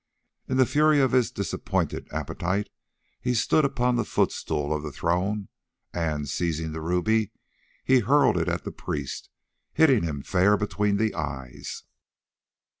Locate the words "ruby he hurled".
6.81-8.35